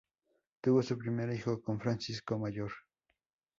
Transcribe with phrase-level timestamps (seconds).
[0.61, 2.71] Tuvo su primer hijo con Francisco Mayor.